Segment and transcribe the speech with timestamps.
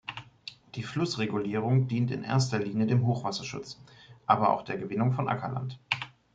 [0.73, 3.79] Die Flussregulierung diente in erster Linie dem Hochwasserschutz,
[4.25, 5.77] aber auch der Gewinnung von Ackerland.